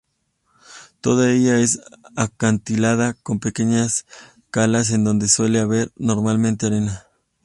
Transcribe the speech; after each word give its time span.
Toda 0.99 1.29
ella 1.31 1.59
es 1.59 1.79
acantilada 2.15 3.13
con 3.21 3.39
pequeñas 3.39 4.07
calas 4.49 4.89
en 4.89 5.03
donde 5.03 5.27
suele 5.27 5.59
haber, 5.59 5.91
normalmente, 5.95 6.65
arena. 6.65 7.05